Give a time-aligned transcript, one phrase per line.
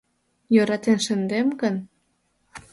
[0.55, 1.75] Йӧратен шындем гын.